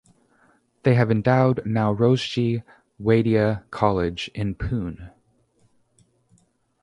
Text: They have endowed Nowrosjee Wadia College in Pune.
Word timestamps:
They 0.81 0.95
have 0.95 1.11
endowed 1.11 1.57
Nowrosjee 1.63 2.63
Wadia 2.99 3.63
College 3.69 4.31
in 4.33 4.55
Pune. 4.55 5.11